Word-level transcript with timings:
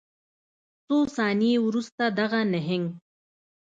څو 0.85 0.97
ثانیې 1.15 1.55
وروسته 1.65 2.03
دغه 2.19 2.39
نهنګ 2.53 2.85